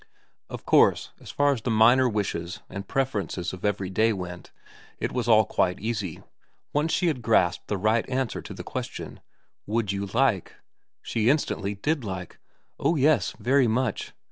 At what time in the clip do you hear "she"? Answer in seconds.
6.91-7.05, 11.03-11.29